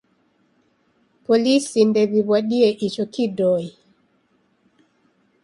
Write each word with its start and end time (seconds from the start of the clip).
Polisi 1.25 1.79
ndew'iw'adie 1.87 2.69
icho 2.87 3.05
kidoi. 3.13 3.65